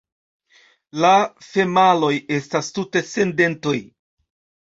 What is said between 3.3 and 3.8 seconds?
dentoj.